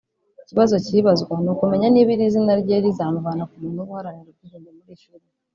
Ikibazo 0.43 0.75
kibazwa 0.85 1.33
ni 1.43 1.49
ukumenya 1.53 1.87
niba 1.89 2.09
iri 2.15 2.25
zina 2.33 2.53
rye 2.61 2.77
rizamuvana 2.83 3.43
ku 3.49 3.55
muntu 3.61 3.77
uba 3.83 3.91
uharanira 3.93 4.29
ubwigenge 4.31 4.69
muri 4.75 4.89
iyi 4.91 5.01
filimi 5.03 5.29